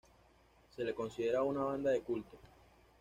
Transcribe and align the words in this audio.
Se 0.75 0.83
le 0.83 0.95
considera 0.95 1.43
una 1.43 1.61
banda 1.65 1.91
de 1.91 2.01
culto. 2.01 2.35